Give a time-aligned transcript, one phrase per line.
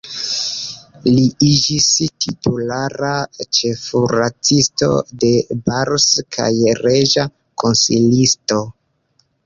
[1.07, 1.89] Li iĝis
[2.25, 3.11] titulara
[3.59, 4.91] ĉefkuracisto
[5.25, 5.33] de
[5.69, 6.51] Bars kaj
[6.85, 7.31] reĝa
[7.65, 8.63] konsilisto.